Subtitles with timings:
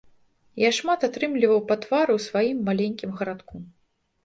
[0.67, 3.65] Я шмат атрымліваў па твары ў сваім маленькім гарадку.